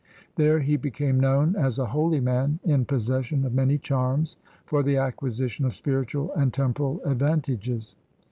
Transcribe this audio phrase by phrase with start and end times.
[0.35, 4.35] There he became known as a holy man in possession of many charms
[4.65, 7.95] for the acquisition of spiritual and temporal advantages.